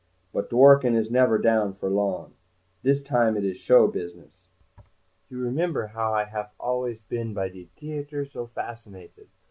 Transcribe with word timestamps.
"But 0.33 0.49
Dworken 0.49 0.95
is 0.95 1.11
never 1.11 1.37
down 1.37 1.75
for 1.75 1.87
long. 1.87 2.33
Dis 2.81 3.03
time 3.03 3.37
it 3.37 3.45
is 3.45 3.55
show 3.57 3.85
business. 3.85 4.31
You 5.29 5.37
remember, 5.37 5.85
how 5.85 6.11
I 6.11 6.23
haf 6.23 6.55
always 6.59 6.97
been 7.01 7.35
by 7.35 7.49
de 7.49 7.69
t'eater 7.77 8.25
so 8.25 8.47
fascinated? 8.47 9.27